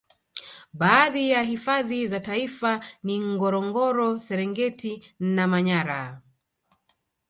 [0.73, 6.21] Baadhi ya hifadhi za taifa ni Ngorongoro Serengeti na Manyara